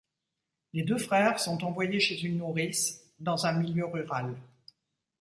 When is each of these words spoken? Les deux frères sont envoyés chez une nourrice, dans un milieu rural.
Les 0.73 0.81
deux 0.81 0.97
frères 0.97 1.39
sont 1.39 1.63
envoyés 1.63 1.99
chez 1.99 2.19
une 2.23 2.39
nourrice, 2.39 3.03
dans 3.19 3.45
un 3.45 3.51
milieu 3.53 3.85
rural. 3.85 4.35